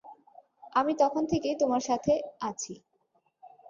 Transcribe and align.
আমি 0.75 0.93
তখন 1.01 1.23
থেকেই 1.31 1.55
তোমার 1.61 1.81
সাথে 1.89 2.13
আছি। 2.41 2.73